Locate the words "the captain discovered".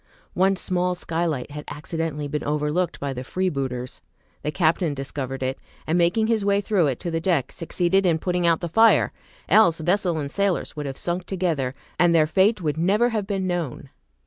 4.41-5.43